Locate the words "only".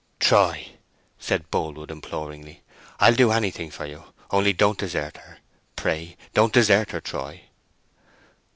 4.31-4.51